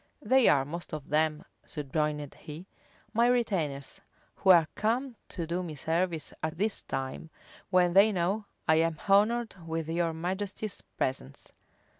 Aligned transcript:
"They 0.23 0.47
are 0.47 0.65
most 0.65 0.95
of 0.95 1.09
them," 1.09 1.45
subjoined 1.63 2.33
he, 2.33 2.65
"my 3.13 3.27
retainers, 3.27 4.01
who 4.37 4.49
are 4.49 4.67
come 4.73 5.15
to 5.29 5.45
do 5.45 5.61
me 5.61 5.75
service 5.75 6.33
at 6.41 6.57
this 6.57 6.81
time, 6.81 7.29
when 7.69 7.93
they 7.93 8.11
know 8.11 8.45
I 8.67 8.77
am 8.77 8.97
honored 9.07 9.55
with 9.67 9.87
your 9.89 10.11
majesty's 10.13 10.81
presence." 10.97 11.53